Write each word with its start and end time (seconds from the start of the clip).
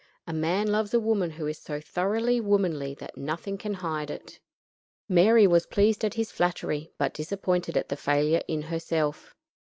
A 0.25 0.33
man 0.33 0.65
loves 0.65 0.95
a 0.95 0.99
woman 0.99 1.29
who 1.29 1.45
is 1.45 1.59
so 1.59 1.79
thoroughly 1.79 2.41
womanly 2.41 2.95
that 2.95 3.17
nothing 3.17 3.55
can 3.59 3.75
hide 3.75 4.09
it." 4.09 4.39
Mary 5.07 5.45
was 5.45 5.67
pleased 5.67 6.03
at 6.03 6.15
his 6.15 6.31
flattery, 6.31 6.91
but 6.97 7.13
disappointed 7.13 7.77
at 7.77 7.89
the 7.89 7.95
failure 7.95 8.41
in 8.47 8.63
herself. 8.63 9.35